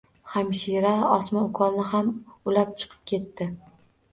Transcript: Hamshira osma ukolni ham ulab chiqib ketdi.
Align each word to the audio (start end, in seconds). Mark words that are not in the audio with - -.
Hamshira 0.35 0.93
osma 1.17 1.43
ukolni 1.49 1.85
ham 1.91 2.11
ulab 2.53 2.75
chiqib 2.81 2.99
ketdi. 3.13 3.53